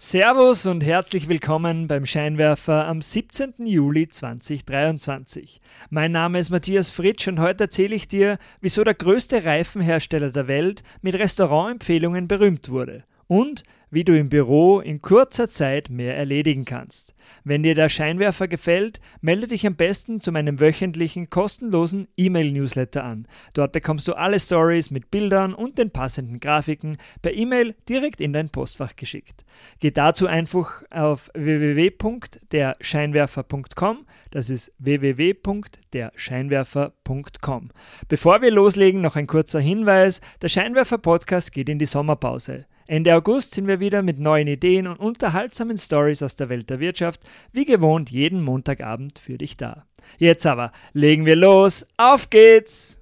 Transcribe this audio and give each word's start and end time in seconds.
Servus 0.00 0.64
und 0.64 0.82
herzlich 0.82 1.28
willkommen 1.28 1.88
beim 1.88 2.06
Scheinwerfer 2.06 2.86
am 2.86 3.02
17. 3.02 3.54
Juli 3.66 4.08
2023. 4.08 5.60
Mein 5.90 6.12
Name 6.12 6.38
ist 6.38 6.50
Matthias 6.50 6.88
Fritsch 6.88 7.26
und 7.26 7.40
heute 7.40 7.64
erzähle 7.64 7.96
ich 7.96 8.06
dir, 8.06 8.38
wieso 8.60 8.84
der 8.84 8.94
größte 8.94 9.42
Reifenhersteller 9.42 10.30
der 10.30 10.46
Welt 10.46 10.84
mit 11.02 11.16
Restaurantempfehlungen 11.16 12.28
berühmt 12.28 12.68
wurde 12.68 13.02
und 13.28 13.62
wie 13.90 14.04
du 14.04 14.14
im 14.18 14.28
Büro 14.28 14.80
in 14.80 15.00
kurzer 15.00 15.48
Zeit 15.48 15.88
mehr 15.88 16.14
erledigen 16.16 16.66
kannst. 16.66 17.14
Wenn 17.44 17.62
dir 17.62 17.74
der 17.74 17.88
Scheinwerfer 17.88 18.46
gefällt, 18.48 19.00
melde 19.20 19.46
dich 19.46 19.66
am 19.66 19.76
besten 19.76 20.20
zu 20.20 20.32
meinem 20.32 20.60
wöchentlichen 20.60 21.30
kostenlosen 21.30 22.08
E-Mail-Newsletter 22.16 23.04
an. 23.04 23.26
Dort 23.54 23.72
bekommst 23.72 24.06
du 24.08 24.12
alle 24.14 24.40
Stories 24.40 24.90
mit 24.90 25.10
Bildern 25.10 25.54
und 25.54 25.78
den 25.78 25.90
passenden 25.90 26.38
Grafiken 26.40 26.98
per 27.22 27.32
E-Mail 27.34 27.74
direkt 27.88 28.20
in 28.20 28.34
dein 28.34 28.50
Postfach 28.50 28.94
geschickt. 28.96 29.46
Geh 29.80 29.90
dazu 29.90 30.26
einfach 30.26 30.82
auf 30.90 31.30
www.derscheinwerfer.com. 31.34 34.06
Das 34.30 34.50
ist 34.50 34.70
www.derscheinwerfer.com. 34.78 37.70
Bevor 38.08 38.42
wir 38.42 38.50
loslegen, 38.50 39.00
noch 39.00 39.16
ein 39.16 39.26
kurzer 39.26 39.60
Hinweis: 39.60 40.20
Der 40.42 40.50
Scheinwerfer 40.50 40.98
Podcast 40.98 41.52
geht 41.52 41.70
in 41.70 41.78
die 41.78 41.86
Sommerpause. 41.86 42.66
Ende 42.90 43.14
August 43.14 43.52
sind 43.52 43.66
wir 43.66 43.80
wieder 43.80 44.02
mit 44.02 44.18
neuen 44.18 44.48
Ideen 44.48 44.86
und 44.86 44.98
unterhaltsamen 44.98 45.76
Stories 45.76 46.22
aus 46.22 46.36
der 46.36 46.48
Welt 46.48 46.70
der 46.70 46.80
Wirtschaft, 46.80 47.20
wie 47.52 47.66
gewohnt 47.66 48.10
jeden 48.10 48.42
Montagabend 48.42 49.18
für 49.18 49.36
dich 49.36 49.58
da. 49.58 49.84
Jetzt 50.16 50.46
aber 50.46 50.72
legen 50.94 51.26
wir 51.26 51.36
los, 51.36 51.86
auf 51.98 52.30
geht's! 52.30 52.98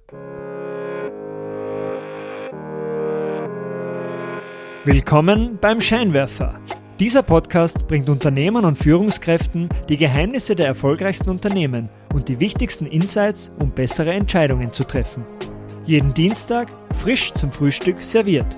Willkommen 4.83 5.57
beim 5.61 5.79
Scheinwerfer. 5.79 6.59
Dieser 6.99 7.23
Podcast 7.23 7.87
bringt 7.87 8.09
Unternehmern 8.09 8.65
und 8.65 8.77
Führungskräften 8.77 9.69
die 9.87 9.95
Geheimnisse 9.95 10.57
der 10.57 10.67
erfolgreichsten 10.67 11.29
Unternehmen 11.29 11.87
und 12.13 12.27
die 12.27 12.41
wichtigsten 12.41 12.87
Insights, 12.87 13.53
um 13.57 13.71
bessere 13.71 14.11
Entscheidungen 14.11 14.73
zu 14.73 14.83
treffen. 14.83 15.25
Jeden 15.85 16.13
Dienstag 16.13 16.67
frisch 16.93 17.31
zum 17.31 17.53
Frühstück 17.53 18.03
serviert. 18.03 18.57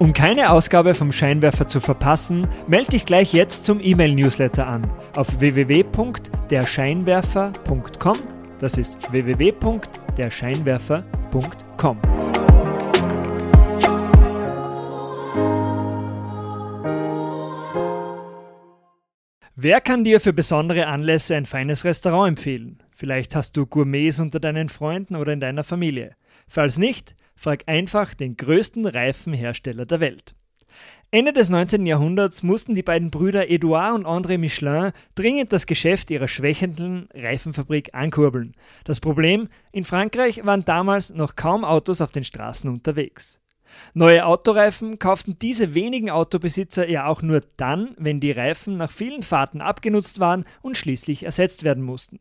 Um 0.00 0.12
keine 0.14 0.50
Ausgabe 0.50 0.94
vom 0.94 1.12
Scheinwerfer 1.12 1.68
zu 1.68 1.78
verpassen, 1.78 2.48
melde 2.66 2.92
dich 2.92 3.04
gleich 3.04 3.34
jetzt 3.34 3.66
zum 3.66 3.82
E-Mail-Newsletter 3.82 4.66
an 4.66 4.90
auf 5.14 5.40
www.derscheinwerfer.com. 5.40 8.18
Das 8.60 8.78
ist 8.78 9.12
www.derscheinwerfer.com. 9.12 11.98
Wer 19.54 19.82
kann 19.82 20.04
dir 20.04 20.20
für 20.20 20.32
besondere 20.32 20.86
Anlässe 20.86 21.36
ein 21.36 21.44
feines 21.44 21.84
Restaurant 21.84 22.30
empfehlen? 22.30 22.82
Vielleicht 22.96 23.36
hast 23.36 23.58
du 23.58 23.66
Gourmets 23.66 24.18
unter 24.18 24.40
deinen 24.40 24.70
Freunden 24.70 25.16
oder 25.16 25.34
in 25.34 25.40
deiner 25.40 25.64
Familie. 25.64 26.16
Falls 26.48 26.78
nicht, 26.78 27.14
Frag 27.40 27.62
einfach 27.68 28.12
den 28.12 28.36
größten 28.36 28.84
Reifenhersteller 28.84 29.86
der 29.86 30.00
Welt. 30.00 30.34
Ende 31.10 31.32
des 31.32 31.48
19. 31.48 31.86
Jahrhunderts 31.86 32.42
mussten 32.42 32.74
die 32.74 32.82
beiden 32.82 33.10
Brüder 33.10 33.48
Edouard 33.48 33.94
und 33.94 34.04
André 34.04 34.36
Michelin 34.36 34.92
dringend 35.14 35.50
das 35.50 35.64
Geschäft 35.64 36.10
ihrer 36.10 36.28
schwächenden 36.28 37.08
Reifenfabrik 37.14 37.94
ankurbeln. 37.94 38.54
Das 38.84 39.00
Problem, 39.00 39.48
in 39.72 39.84
Frankreich 39.84 40.44
waren 40.44 40.66
damals 40.66 41.14
noch 41.14 41.34
kaum 41.34 41.64
Autos 41.64 42.02
auf 42.02 42.10
den 42.10 42.24
Straßen 42.24 42.68
unterwegs. 42.68 43.40
Neue 43.94 44.26
Autoreifen 44.26 44.98
kauften 44.98 45.38
diese 45.38 45.74
wenigen 45.74 46.10
Autobesitzer 46.10 46.90
ja 46.90 47.06
auch 47.06 47.22
nur 47.22 47.40
dann, 47.56 47.94
wenn 47.96 48.20
die 48.20 48.32
Reifen 48.32 48.76
nach 48.76 48.92
vielen 48.92 49.22
Fahrten 49.22 49.62
abgenutzt 49.62 50.20
waren 50.20 50.44
und 50.60 50.76
schließlich 50.76 51.22
ersetzt 51.22 51.64
werden 51.64 51.84
mussten. 51.84 52.20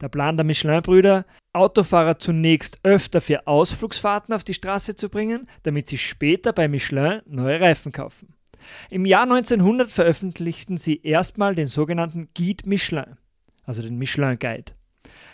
Der 0.00 0.08
Plan 0.08 0.36
der 0.36 0.44
Michelin-Brüder, 0.44 1.24
Autofahrer 1.54 2.18
zunächst 2.18 2.78
öfter 2.82 3.20
für 3.20 3.46
Ausflugsfahrten 3.46 4.34
auf 4.34 4.44
die 4.44 4.54
Straße 4.54 4.96
zu 4.96 5.08
bringen, 5.08 5.48
damit 5.62 5.88
sie 5.88 5.98
später 5.98 6.52
bei 6.52 6.68
Michelin 6.68 7.22
neue 7.26 7.60
Reifen 7.60 7.92
kaufen. 7.92 8.34
Im 8.90 9.06
Jahr 9.06 9.24
1900 9.24 9.90
veröffentlichten 9.90 10.78
sie 10.78 11.02
erstmal 11.02 11.54
den 11.54 11.66
sogenannten 11.66 12.28
Guide 12.36 12.68
Michelin, 12.68 13.16
also 13.64 13.82
den 13.82 13.98
Michelin 13.98 14.38
Guide. 14.38 14.72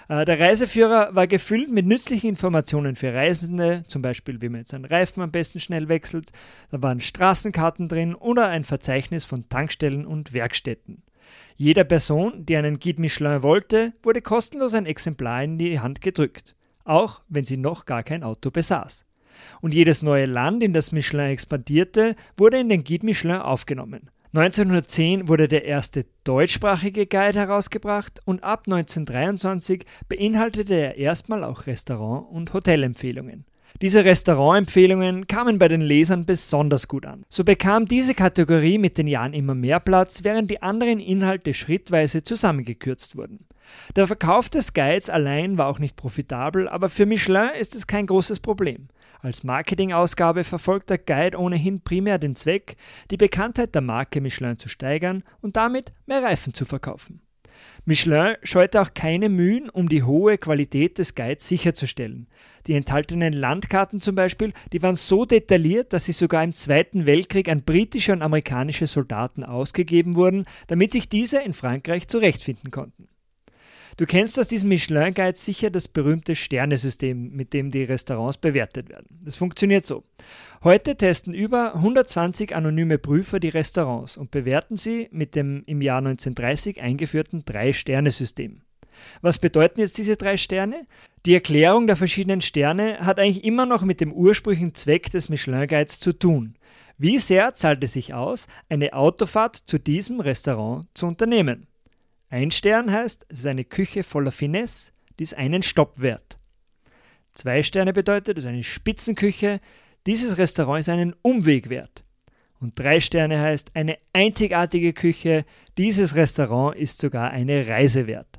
Äh, 0.09 0.25
der 0.25 0.41
Reiseführer 0.41 1.15
war 1.15 1.27
gefüllt 1.27 1.71
mit 1.71 1.87
nützlichen 1.87 2.31
Informationen 2.31 2.97
für 2.97 3.15
Reisende, 3.15 3.85
zum 3.87 4.03
Beispiel 4.03 4.43
wie 4.43 4.49
man 4.49 4.63
jetzt 4.63 4.75
einen 4.75 4.85
Reifen 4.85 5.23
am 5.23 5.31
besten 5.31 5.61
schnell 5.61 5.89
wechselt. 5.89 6.33
Da 6.71 6.83
waren 6.83 7.01
Straßenkarten 7.01 7.89
drin 7.89 8.15
oder 8.15 8.49
ein 8.49 8.65
Verzeichnis 8.65 9.25
von 9.25 9.49
Tankstellen 9.49 10.07
und 10.07 10.33
Werkstätten. 10.33 11.03
Jeder 11.57 11.85
Person, 11.85 12.47
die 12.47 12.57
einen 12.57 12.79
Guide 12.79 13.01
Michelin 13.01 13.43
wollte, 13.43 13.93
wurde 14.03 14.23
kostenlos 14.23 14.75
ein 14.75 14.87
Exemplar 14.87 15.43
in 15.45 15.59
die 15.59 15.81
Hand 15.81 16.01
gedrückt, 16.01 16.57
auch 16.85 17.21
wenn 17.29 17.45
sie 17.45 17.57
noch 17.57 17.85
gar 17.85 18.03
kein 18.03 18.23
Auto 18.23 18.51
besaß. 18.51 19.05
Und 19.61 19.75
jedes 19.75 20.03
neue 20.03 20.27
Land, 20.27 20.63
in 20.63 20.73
das 20.73 20.93
Michelin 20.93 21.31
expandierte, 21.31 22.17
wurde 22.37 22.59
in 22.59 22.69
den 22.69 22.85
Guide 22.85 23.07
Michelin 23.07 23.37
aufgenommen. 23.37 24.11
1910 24.33 25.27
wurde 25.27 25.49
der 25.49 25.65
erste 25.65 26.07
deutschsprachige 26.23 27.07
Guide 27.07 27.39
herausgebracht 27.39 28.21
und 28.27 28.45
ab 28.45 28.63
1923 28.67 29.85
beinhaltete 30.09 30.75
er 30.75 30.97
erstmal 30.97 31.43
auch 31.43 31.67
Restaurant- 31.67 32.31
und 32.31 32.53
Hotelempfehlungen. 32.53 33.45
Diese 33.83 34.05
Restaurantempfehlungen 34.05 35.27
kamen 35.27 35.59
bei 35.59 35.69
den 35.69 35.81
Lesern 35.81 36.27
besonders 36.27 36.89
gut 36.89 37.07
an. 37.07 37.25
So 37.29 37.45
bekam 37.45 37.87
diese 37.87 38.15
Kategorie 38.15 38.79
mit 38.79 38.99
den 38.99 39.07
Jahren 39.07 39.33
immer 39.33 39.55
mehr 39.55 39.81
Platz, 39.81 40.21
während 40.23 40.51
die 40.51 40.63
anderen 40.63 41.01
Inhalte 41.01 41.55
schrittweise 41.55 42.23
zusammengekürzt 42.23 43.17
wurden. 43.17 43.47
Der 43.97 44.07
Verkauf 44.07 44.49
des 44.49 44.73
Guides 44.75 45.09
allein 45.09 45.57
war 45.57 45.67
auch 45.67 45.79
nicht 45.79 45.97
profitabel, 45.97 46.69
aber 46.69 46.89
für 46.89 47.07
Michelin 47.07 47.51
ist 47.59 47.75
es 47.75 47.87
kein 47.87 48.07
großes 48.07 48.41
Problem. 48.41 48.89
Als 49.23 49.45
Marketingausgabe 49.45 50.45
verfolgt 50.45 50.91
der 50.91 50.99
Guide 50.99 51.39
ohnehin 51.39 51.83
primär 51.83 52.19
den 52.19 52.37
Zweck, 52.37 52.77
die 53.11 53.19
Bekanntheit 53.19 53.75
der 53.75 53.83
Marke 53.83 54.21
Michelin 54.21 54.59
zu 54.59 54.69
steigern 54.69 55.23
und 55.41 55.57
damit 55.57 55.93
mehr 56.07 56.23
Reifen 56.23 56.55
zu 56.55 56.65
verkaufen. 56.65 57.21
Michelin 57.85 58.37
scheute 58.43 58.81
auch 58.81 58.95
keine 58.95 59.29
Mühen, 59.29 59.69
um 59.69 59.89
die 59.89 60.03
hohe 60.03 60.39
Qualität 60.39 60.99
des 60.99 61.15
Guides 61.15 61.47
sicherzustellen. 61.49 62.29
Die 62.67 62.75
enthaltenen 62.75 63.33
Landkarten 63.33 64.01
zum 64.01 64.15
Beispiel, 64.15 64.53
die 64.73 64.83
waren 64.83 64.97
so 64.97 65.25
detailliert, 65.25 65.93
dass 65.93 66.05
sie 66.05 66.13
sogar 66.13 66.45
im 66.45 66.55
Zweiten 66.55 67.07
Weltkrieg 67.07 67.49
an 67.49 67.63
britische 67.63 68.13
und 68.13 68.23
amerikanische 68.23 68.87
Soldaten 68.87 69.45
ausgegeben 69.45 70.15
wurden, 70.15 70.47
damit 70.67 70.93
sich 70.93 71.09
diese 71.09 71.43
in 71.43 71.53
Frankreich 71.53 72.09
zurechtfinden 72.09 72.71
konnten. 72.71 73.10
Du 74.01 74.07
kennst 74.07 74.41
aus 74.41 74.49
diesem 74.49 74.71
Michelin 74.71 75.13
Guide 75.13 75.37
sicher 75.37 75.69
das 75.69 75.87
berühmte 75.87 76.35
Sternesystem, 76.35 77.33
mit 77.33 77.53
dem 77.53 77.71
die 77.71 77.83
Restaurants 77.83 78.39
bewertet 78.39 78.89
werden. 78.89 79.19
Das 79.23 79.37
funktioniert 79.37 79.85
so. 79.85 80.05
Heute 80.65 80.97
testen 80.97 81.35
über 81.35 81.75
120 81.75 82.57
anonyme 82.57 82.97
Prüfer 82.97 83.41
die 83.41 83.51
Restaurants 83.51 84.17
und 84.17 84.31
bewerten 84.31 84.79
sie 84.79 85.09
mit 85.13 85.35
dem 85.35 85.65
im 85.67 85.83
Jahr 85.83 85.99
1930 85.99 86.81
eingeführten 86.81 87.45
Drei-Sterne-System. 87.45 88.63
Was 89.21 89.39
bedeuten 89.39 89.81
jetzt 89.81 89.99
diese 89.99 90.17
drei 90.17 90.39
Sterne? 90.39 90.87
Die 91.27 91.35
Erklärung 91.35 91.87
der 91.87 91.97
verschiedenen 91.97 92.41
Sterne 92.41 93.01
hat 93.01 93.19
eigentlich 93.19 93.45
immer 93.45 93.67
noch 93.67 93.83
mit 93.83 94.01
dem 94.01 94.15
ursprünglichen 94.15 94.75
Zweck 94.75 95.11
des 95.11 95.29
Michelin 95.29 95.69
Guides 95.69 96.01
zu 96.01 96.15
tun. 96.15 96.57
Wie 96.97 97.19
sehr 97.19 97.55
zahlt 97.55 97.85
es 97.85 97.93
sich 97.93 98.15
aus, 98.15 98.47
eine 98.71 98.95
Autofahrt 98.95 99.57
zu 99.57 99.79
diesem 99.79 100.21
Restaurant 100.21 100.87
zu 100.95 101.07
unternehmen? 101.07 101.67
Ein 102.33 102.53
Stern 102.53 102.93
heißt, 102.93 103.27
es 103.29 103.41
ist 103.41 103.47
eine 103.47 103.65
Küche 103.65 104.05
voller 104.05 104.31
Finesse, 104.31 104.93
die 105.19 105.25
ist 105.25 105.37
einen 105.37 105.65
Stopp 105.65 106.01
wert. 106.01 106.39
Zwei 107.35 107.65
Sterne 107.65 107.93
bedeutet, 107.93 108.39
es 108.39 108.45
ist 108.45 108.49
eine 108.49 108.63
Spitzenküche, 108.63 109.59
dieses 110.07 110.39
Restaurant 110.39 110.79
ist 110.79 110.89
einen 110.89 111.17
Umweg 111.23 111.71
wert. 111.71 112.05
Und 112.61 112.79
drei 112.79 113.01
Sterne 113.01 113.41
heißt, 113.41 113.73
eine 113.75 113.99
einzigartige 114.13 114.93
Küche, 114.93 115.45
dieses 115.77 116.15
Restaurant 116.15 116.77
ist 116.77 117.01
sogar 117.01 117.33
eine 117.33 117.67
Reise 117.67 118.07
wert. 118.07 118.39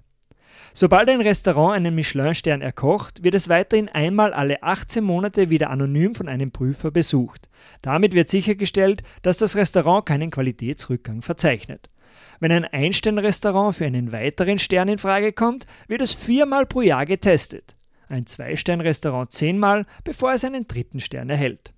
Sobald 0.74 1.10
ein 1.10 1.20
Restaurant 1.20 1.76
einen 1.76 1.94
Michelin-Stern 1.94 2.62
erkocht, 2.62 3.26
wird 3.26 3.36
es 3.36 3.50
weiterhin 3.50 3.90
einmal 3.90 4.32
alle 4.32 4.64
18 4.64 5.04
Monate 5.04 5.50
wieder 5.50 5.70
anonym 5.70 6.16
von 6.16 6.30
einem 6.30 6.52
Prüfer 6.52 6.92
besucht. 6.92 7.50
Damit 7.82 8.14
wird 8.14 8.30
sichergestellt, 8.30 9.04
dass 9.22 9.38
das 9.38 9.58
Restaurant 9.58 10.06
keinen 10.06 10.32
Qualitätsrückgang 10.32 11.22
verzeichnet. 11.22 11.91
Wenn 12.40 12.52
ein 12.52 12.66
Ein-Stern-Restaurant 12.66 13.76
für 13.76 13.86
einen 13.86 14.12
weiteren 14.12 14.60
Stern 14.60 14.90
in 14.90 14.98
Frage 14.98 15.34
kommt, 15.34 15.66
wird 15.88 16.02
es 16.02 16.14
viermal 16.14 16.66
pro 16.66 16.82
Jahr 16.82 17.06
getestet. 17.06 17.76
Ein 18.10 18.26
Zwei-Stern-Restaurant 18.26 19.32
zehnmal, 19.32 19.86
bevor 20.04 20.34
es 20.34 20.44
einen 20.44 20.68
dritten 20.68 21.00
Stern 21.00 21.30
erhält. 21.30 21.74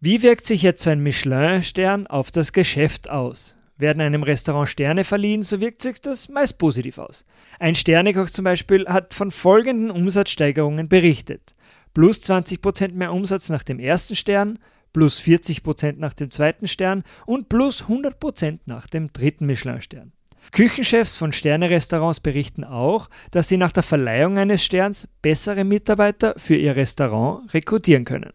Wie 0.00 0.22
wirkt 0.22 0.46
sich 0.46 0.62
jetzt 0.62 0.82
so 0.82 0.90
ein 0.90 1.02
Michelin-Stern 1.02 2.06
auf 2.06 2.30
das 2.30 2.52
Geschäft 2.52 3.08
aus? 3.08 3.56
Werden 3.78 4.02
einem 4.02 4.22
Restaurant 4.22 4.68
Sterne 4.68 5.02
verliehen, 5.02 5.42
so 5.42 5.60
wirkt 5.60 5.82
sich 5.82 6.00
das 6.00 6.28
meist 6.28 6.58
positiv 6.58 6.98
aus. 6.98 7.24
Ein 7.58 7.74
Sternekoch 7.74 8.30
zum 8.30 8.44
Beispiel 8.44 8.86
hat 8.86 9.14
von 9.14 9.30
folgenden 9.30 9.90
Umsatzsteigerungen 9.90 10.88
berichtet. 10.88 11.54
Plus 11.94 12.22
20% 12.22 12.92
mehr 12.92 13.12
Umsatz 13.12 13.48
nach 13.48 13.62
dem 13.62 13.80
ersten 13.80 14.14
Stern, 14.14 14.58
plus 14.92 15.20
40% 15.20 15.94
nach 15.98 16.12
dem 16.12 16.30
zweiten 16.30 16.68
Stern 16.68 17.04
und 17.26 17.48
plus 17.48 17.84
100% 17.84 18.60
nach 18.66 18.86
dem 18.86 19.12
dritten 19.12 19.46
Michelin-Stern. 19.46 20.12
Küchenchefs 20.50 21.16
von 21.16 21.32
Sternerestaurants 21.32 22.20
berichten 22.20 22.64
auch, 22.64 23.08
dass 23.30 23.48
sie 23.48 23.56
nach 23.56 23.72
der 23.72 23.82
Verleihung 23.82 24.38
eines 24.38 24.64
Sterns 24.64 25.08
bessere 25.22 25.64
Mitarbeiter 25.64 26.34
für 26.36 26.56
ihr 26.56 26.76
Restaurant 26.76 27.54
rekrutieren 27.54 28.04
können. 28.04 28.32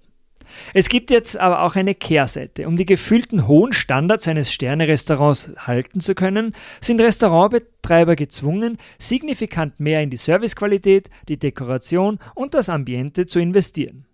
Es 0.74 0.90
gibt 0.90 1.12
jetzt 1.12 1.38
aber 1.38 1.62
auch 1.62 1.76
eine 1.76 1.94
Kehrseite. 1.94 2.68
Um 2.68 2.78
die 2.78 2.86
gefühlten 2.86 3.48
hohen 3.48 3.74
Standards 3.74 4.28
eines 4.28 4.52
Sternerestaurants 4.52 5.52
halten 5.58 6.00
zu 6.00 6.16
können, 6.16 6.54
sind 6.82 7.02
Restaurantbetreiber 7.02 8.16
gezwungen, 8.16 8.78
signifikant 8.98 9.80
mehr 9.80 10.02
in 10.02 10.10
die 10.10 10.18
Servicequalität, 10.18 11.10
die 11.28 11.38
Dekoration 11.38 12.18
und 12.34 12.54
das 12.54 12.70
Ambiente 12.70 13.26
zu 13.26 13.40
investieren. 13.40 14.07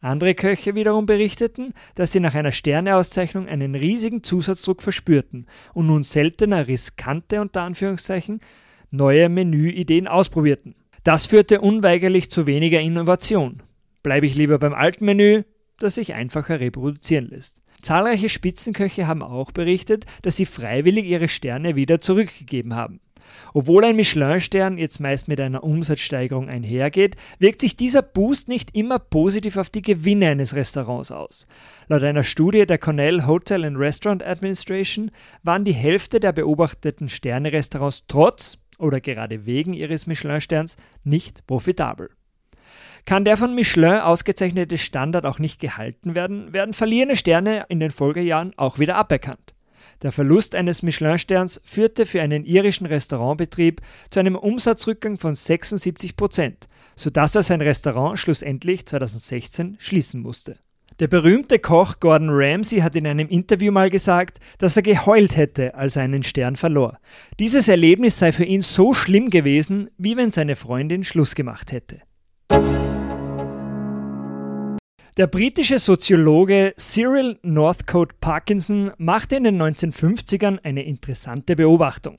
Andere 0.00 0.34
Köche 0.34 0.76
wiederum 0.76 1.06
berichteten, 1.06 1.74
dass 1.96 2.12
sie 2.12 2.20
nach 2.20 2.34
einer 2.34 2.52
Sterneauszeichnung 2.52 3.48
einen 3.48 3.74
riesigen 3.74 4.22
Zusatzdruck 4.22 4.82
verspürten 4.82 5.46
und 5.74 5.86
nun 5.86 6.04
seltener 6.04 6.68
riskante 6.68 7.40
unter 7.40 7.62
Anführungszeichen 7.62 8.40
neue 8.90 9.28
Menüideen 9.28 10.06
ausprobierten. 10.06 10.76
Das 11.02 11.26
führte 11.26 11.60
unweigerlich 11.60 12.30
zu 12.30 12.46
weniger 12.46 12.80
Innovation. 12.80 13.62
Bleibe 14.02 14.26
ich 14.26 14.36
lieber 14.36 14.58
beim 14.58 14.74
alten 14.74 15.04
Menü, 15.04 15.42
das 15.78 15.96
sich 15.96 16.14
einfacher 16.14 16.60
reproduzieren 16.60 17.28
lässt. 17.28 17.60
Zahlreiche 17.80 18.28
Spitzenköche 18.28 19.06
haben 19.06 19.22
auch 19.22 19.52
berichtet, 19.52 20.06
dass 20.22 20.36
sie 20.36 20.46
freiwillig 20.46 21.06
ihre 21.06 21.28
Sterne 21.28 21.76
wieder 21.76 22.00
zurückgegeben 22.00 22.74
haben. 22.74 23.00
Obwohl 23.54 23.84
ein 23.84 23.96
Michelin-Stern 23.96 24.78
jetzt 24.78 25.00
meist 25.00 25.28
mit 25.28 25.40
einer 25.40 25.64
Umsatzsteigerung 25.64 26.48
einhergeht, 26.48 27.16
wirkt 27.38 27.60
sich 27.60 27.76
dieser 27.76 28.02
Boost 28.02 28.48
nicht 28.48 28.74
immer 28.74 28.98
positiv 28.98 29.56
auf 29.56 29.70
die 29.70 29.82
Gewinne 29.82 30.28
eines 30.28 30.54
Restaurants 30.54 31.10
aus. 31.10 31.46
Laut 31.88 32.02
einer 32.02 32.24
Studie 32.24 32.66
der 32.66 32.78
Cornell 32.78 33.26
Hotel 33.26 33.64
and 33.64 33.78
Restaurant 33.78 34.24
Administration 34.24 35.10
waren 35.42 35.64
die 35.64 35.72
Hälfte 35.72 36.20
der 36.20 36.32
beobachteten 36.32 37.08
Sterne-Restaurants 37.08 38.04
trotz 38.08 38.58
oder 38.78 39.00
gerade 39.00 39.46
wegen 39.46 39.74
ihres 39.74 40.06
Michelin-Sterns 40.06 40.76
nicht 41.04 41.46
profitabel. 41.46 42.10
Kann 43.04 43.24
der 43.24 43.36
von 43.36 43.54
Michelin 43.54 44.00
ausgezeichnete 44.00 44.76
Standard 44.76 45.24
auch 45.24 45.38
nicht 45.38 45.60
gehalten 45.60 46.14
werden, 46.14 46.52
werden 46.52 46.74
verlierende 46.74 47.16
Sterne 47.16 47.64
in 47.68 47.80
den 47.80 47.90
Folgejahren 47.90 48.52
auch 48.56 48.78
wieder 48.78 48.96
aberkannt. 48.96 49.54
Der 50.02 50.12
Verlust 50.12 50.54
eines 50.54 50.82
Michelin-Sterns 50.82 51.60
führte 51.64 52.06
für 52.06 52.22
einen 52.22 52.44
irischen 52.44 52.86
Restaurantbetrieb 52.86 53.80
zu 54.10 54.20
einem 54.20 54.36
Umsatzrückgang 54.36 55.18
von 55.18 55.34
76 55.34 56.16
Prozent, 56.16 56.68
sodass 56.96 57.34
er 57.34 57.42
sein 57.42 57.60
Restaurant 57.60 58.18
schlussendlich 58.18 58.86
2016 58.86 59.76
schließen 59.78 60.20
musste. 60.20 60.58
Der 61.00 61.06
berühmte 61.06 61.60
Koch 61.60 62.00
Gordon 62.00 62.30
Ramsay 62.30 62.80
hat 62.80 62.96
in 62.96 63.06
einem 63.06 63.28
Interview 63.28 63.70
mal 63.70 63.88
gesagt, 63.88 64.40
dass 64.58 64.76
er 64.76 64.82
geheult 64.82 65.36
hätte, 65.36 65.76
als 65.76 65.94
er 65.94 66.02
einen 66.02 66.24
Stern 66.24 66.56
verlor. 66.56 66.98
Dieses 67.38 67.68
Erlebnis 67.68 68.18
sei 68.18 68.32
für 68.32 68.44
ihn 68.44 68.62
so 68.62 68.94
schlimm 68.94 69.30
gewesen, 69.30 69.90
wie 69.96 70.16
wenn 70.16 70.32
seine 70.32 70.56
Freundin 70.56 71.04
Schluss 71.04 71.36
gemacht 71.36 71.70
hätte. 71.70 72.02
Der 75.18 75.26
britische 75.26 75.80
Soziologe 75.80 76.74
Cyril 76.76 77.40
Northcote 77.42 78.14
Parkinson 78.20 78.92
machte 78.98 79.34
in 79.34 79.42
den 79.42 79.60
1950ern 79.60 80.60
eine 80.62 80.84
interessante 80.84 81.56
Beobachtung. 81.56 82.18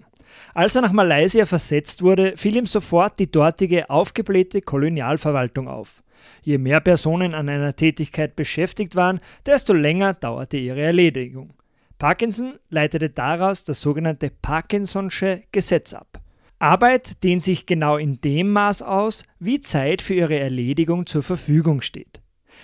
Als 0.54 0.76
er 0.76 0.82
nach 0.82 0.92
Malaysia 0.92 1.46
versetzt 1.46 2.02
wurde, 2.02 2.36
fiel 2.36 2.58
ihm 2.58 2.66
sofort 2.66 3.18
die 3.18 3.32
dortige 3.32 3.90
aufgeblähte 3.90 4.60
Kolonialverwaltung 4.60 5.70
auf. 5.70 6.04
Je 6.42 6.58
mehr 6.58 6.82
Personen 6.82 7.34
an 7.34 7.48
einer 7.48 7.74
Tätigkeit 7.74 8.36
beschäftigt 8.36 8.98
waren, 8.98 9.22
desto 9.46 9.72
länger 9.72 10.14
dauerte 10.14 10.58
ihre 10.58 10.82
Erledigung. 10.82 11.54
Parkinson 12.00 12.56
leitete 12.68 13.12
daraus 13.12 13.64
das 13.64 13.80
sogenannte 13.80 14.30
Parkinson'sche 14.30 15.44
Gesetz 15.54 15.94
ab. 15.94 16.20
Arbeit 16.60 17.24
dehnt 17.24 17.44
sich 17.44 17.66
genau 17.66 17.96
in 17.96 18.20
dem 18.20 18.52
Maß 18.52 18.82
aus, 18.82 19.24
wie 19.40 19.62
Zeit 19.62 20.02
für 20.02 20.16
ihre 20.16 20.38
Erledigung 20.38 21.06
zur 21.06 21.24
Verfügung 21.24 21.80
steht. 21.80 22.20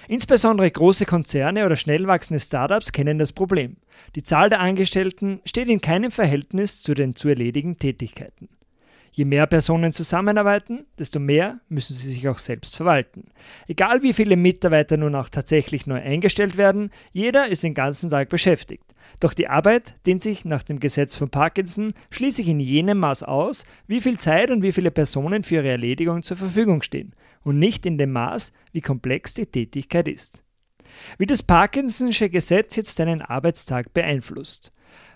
Insbesondere 0.07 0.69
große 0.69 1.05
Konzerne 1.05 1.65
oder 1.65 1.75
schnell 1.75 2.07
wachsende 2.07 2.39
Startups 2.39 2.91
kennen 2.91 3.17
das 3.17 3.33
Problem. 3.33 3.77
Die 4.15 4.23
Zahl 4.23 4.49
der 4.49 4.59
Angestellten 4.59 5.41
steht 5.45 5.69
in 5.69 5.81
keinem 5.81 6.11
Verhältnis 6.11 6.81
zu 6.81 6.93
den 6.93 7.15
zu 7.15 7.29
erledigen 7.29 7.77
Tätigkeiten. 7.77 8.49
Je 9.15 9.23
mehr 9.23 9.47
Personen 9.47 9.93
zusammenarbeiten, 9.93 10.85
desto 10.99 11.21
mehr 11.21 11.61
müssen 11.69 11.95
sie 11.95 12.09
sich 12.09 12.27
auch 12.27 12.37
selbst 12.37 12.75
verwalten. 12.75 13.29
Egal 13.65 14.03
wie 14.03 14.11
viele 14.11 14.35
Mitarbeiter 14.35 14.97
nun 14.97 15.15
auch 15.15 15.29
tatsächlich 15.29 15.87
neu 15.87 16.01
eingestellt 16.01 16.57
werden, 16.57 16.91
jeder 17.13 17.47
ist 17.47 17.63
den 17.63 17.73
ganzen 17.73 18.09
Tag 18.09 18.27
beschäftigt. 18.27 18.83
Doch 19.21 19.33
die 19.33 19.47
Arbeit 19.47 19.95
dehnt 20.05 20.21
sich 20.21 20.43
nach 20.43 20.63
dem 20.63 20.81
Gesetz 20.81 21.15
von 21.15 21.29
Parkinson 21.29 21.93
schließlich 22.09 22.49
in 22.49 22.59
jenem 22.59 22.99
Maß 22.99 23.23
aus, 23.23 23.65
wie 23.87 24.01
viel 24.01 24.17
Zeit 24.17 24.51
und 24.51 24.63
wie 24.63 24.73
viele 24.73 24.91
Personen 24.91 25.43
für 25.43 25.55
ihre 25.55 25.69
Erledigung 25.69 26.21
zur 26.21 26.35
Verfügung 26.35 26.81
stehen 26.81 27.15
und 27.45 27.59
nicht 27.59 27.85
in 27.85 27.97
dem 27.97 28.11
Maß, 28.11 28.51
wie 28.73 28.81
komplex 28.81 29.35
die 29.35 29.45
Tätigkeit 29.45 30.09
ist. 30.09 30.43
Wie 31.17 31.25
das 31.25 31.47
Parkinson'sche 31.47 32.29
Gesetz 32.29 32.75
jetzt 32.75 32.99
deinen 32.99 33.21
Arbeitstag 33.21 33.93
beeinflusst. 33.93 34.73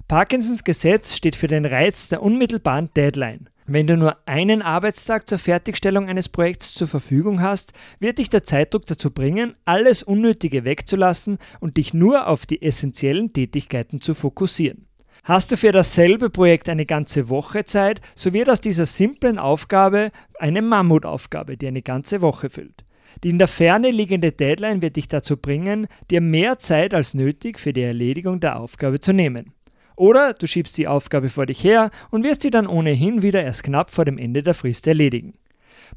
Parkinsons 0.08 0.64
Gesetz 0.64 1.16
steht 1.16 1.36
für 1.36 1.48
den 1.48 1.66
Reiz 1.66 2.10
der 2.10 2.24
unmittelbaren 2.24 2.90
Deadline. 2.96 3.50
Wenn 3.68 3.86
du 3.86 3.98
nur 3.98 4.18
einen 4.26 4.64
Arbeitstag 4.64 5.28
zur 5.28 5.38
Fertigstellung 5.38 6.10
eines 6.10 6.28
Projekts 6.28 6.74
zur 6.74 6.88
Verfügung 6.88 7.42
hast, 7.42 7.74
wird 8.00 8.18
dich 8.18 8.30
der 8.30 8.44
Zeitdruck 8.44 8.88
dazu 8.88 9.12
bringen, 9.12 9.56
alles 9.66 10.02
Unnötige 10.02 10.64
wegzulassen 10.66 11.38
und 11.60 11.78
dich 11.78 11.94
nur 11.94 12.26
auf 12.26 12.48
die 12.48 12.64
essentiellen 12.64 13.32
Tätigkeiten 13.32 14.02
zu 14.02 14.16
fokussieren. 14.16 14.89
Hast 15.30 15.52
du 15.52 15.58
für 15.58 15.72
dasselbe 15.72 16.32
Projekt 16.32 16.70
eine 16.70 16.88
ganze 16.88 17.30
Woche 17.30 17.64
Zeit, 17.64 18.02
so 18.16 18.34
wird 18.34 18.50
aus 18.50 18.62
dieser 18.62 18.88
simplen 18.88 19.38
Aufgabe 19.38 20.10
eine 20.40 20.64
Mammutaufgabe, 20.64 21.56
die 21.56 21.68
eine 21.68 21.84
ganze 21.84 22.24
Woche 22.24 22.50
füllt. 22.50 22.84
Die 23.24 23.30
in 23.30 23.38
der 23.38 23.48
Ferne 23.48 23.92
liegende 23.92 24.32
Deadline 24.32 24.82
wird 24.82 24.96
dich 24.96 25.08
dazu 25.08 25.38
bringen, 25.38 25.86
dir 26.10 26.20
mehr 26.20 26.58
Zeit 26.58 26.96
als 26.96 27.14
nötig 27.14 27.60
für 27.60 27.74
die 27.74 27.84
Erledigung 27.84 28.40
der 28.40 28.60
Aufgabe 28.60 29.02
zu 29.02 29.14
nehmen. 29.14 29.54
Oder 29.96 30.34
du 30.34 30.48
schiebst 30.48 30.76
die 30.80 30.88
Aufgabe 30.88 31.30
vor 31.30 31.46
dich 31.46 31.64
her 31.64 31.92
und 32.10 32.24
wirst 32.24 32.42
sie 32.42 32.50
dann 32.50 32.66
ohnehin 32.66 33.22
wieder 33.22 33.44
erst 33.44 33.62
knapp 33.62 33.92
vor 33.92 34.06
dem 34.06 34.18
Ende 34.18 34.42
der 34.42 34.56
Frist 34.56 34.88
erledigen. 34.88 35.36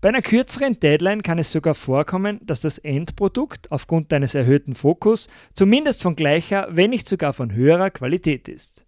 Bei 0.02 0.10
einer 0.10 0.20
kürzeren 0.20 0.78
Deadline 0.78 1.22
kann 1.22 1.38
es 1.38 1.50
sogar 1.50 1.74
vorkommen, 1.74 2.38
dass 2.44 2.60
das 2.60 2.76
Endprodukt 2.76 3.72
aufgrund 3.72 4.12
deines 4.12 4.34
erhöhten 4.34 4.74
Fokus 4.74 5.28
zumindest 5.54 6.02
von 6.02 6.16
gleicher, 6.16 6.68
wenn 6.70 6.90
nicht 6.90 7.08
sogar 7.08 7.32
von 7.32 7.54
höherer 7.54 7.88
Qualität 7.88 8.46
ist. 8.46 8.81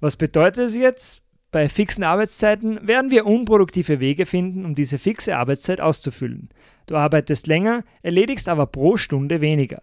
Was 0.00 0.16
bedeutet 0.16 0.66
es 0.66 0.76
jetzt? 0.76 1.22
Bei 1.50 1.68
fixen 1.68 2.04
Arbeitszeiten 2.04 2.86
werden 2.86 3.10
wir 3.10 3.26
unproduktive 3.26 4.00
Wege 4.00 4.26
finden, 4.26 4.64
um 4.64 4.74
diese 4.74 4.98
fixe 4.98 5.36
Arbeitszeit 5.36 5.80
auszufüllen. 5.80 6.50
Du 6.86 6.96
arbeitest 6.96 7.46
länger, 7.46 7.84
erledigst 8.02 8.48
aber 8.48 8.66
pro 8.66 8.96
Stunde 8.96 9.40
weniger. 9.40 9.82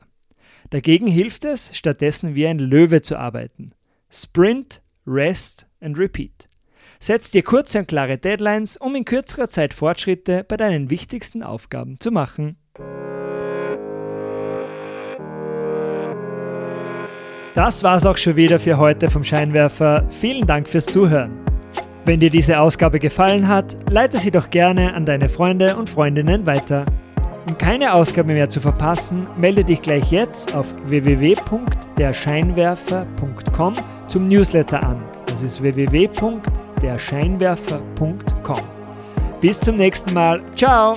Dagegen 0.70 1.08
hilft 1.08 1.44
es, 1.44 1.76
stattdessen 1.76 2.36
wie 2.36 2.48
ein 2.48 2.60
Löwe 2.60 3.02
zu 3.02 3.18
arbeiten. 3.18 3.72
Sprint, 4.10 4.82
Rest 5.08 5.68
and 5.82 5.98
Repeat. 5.98 6.50
Setz 7.00 7.32
dir 7.32 7.44
kurze 7.44 7.80
und 7.80 7.88
klare 7.88 8.18
Deadlines, 8.18 8.78
um 8.78 8.96
in 8.96 9.06
kürzerer 9.06 9.50
Zeit 9.50 9.74
Fortschritte 9.74 10.44
bei 10.44 10.58
deinen 10.58 10.90
wichtigsten 10.90 11.44
Aufgaben 11.44 12.00
zu 12.00 12.12
machen. 12.12 12.58
Das 17.56 17.82
war's 17.84 18.06
auch 18.06 18.18
schon 18.18 18.36
wieder 18.36 18.60
für 18.60 18.78
heute 18.78 19.10
vom 19.10 19.24
Scheinwerfer. 19.24 20.04
Vielen 20.10 20.46
Dank 20.46 20.68
fürs 20.68 20.86
Zuhören. 20.86 21.40
Wenn 22.04 22.20
dir 22.20 22.30
diese 22.30 22.60
Ausgabe 22.60 23.00
gefallen 23.00 23.48
hat, 23.48 23.78
leite 23.90 24.18
sie 24.18 24.30
doch 24.30 24.50
gerne 24.50 24.94
an 24.94 25.06
deine 25.06 25.30
Freunde 25.30 25.78
und 25.78 25.90
Freundinnen 25.90 26.46
weiter. 26.46 26.86
Um 27.48 27.58
keine 27.58 27.94
Ausgabe 27.94 28.34
mehr 28.34 28.50
zu 28.50 28.60
verpassen, 28.60 29.26
melde 29.38 29.64
dich 29.64 29.82
gleich 29.82 30.12
jetzt 30.12 30.54
auf 30.54 30.68
www.derscheinwerfer.com 30.88 33.74
zum 34.08 34.28
Newsletter 34.28 34.84
an. 34.84 35.02
Das 35.28 35.42
ist 35.42 35.62
www.derscheinwerfer.com. 35.62 38.62
Bis 39.40 39.58
zum 39.60 39.78
nächsten 39.78 40.14
Mal. 40.14 40.42
Ciao! 40.56 40.96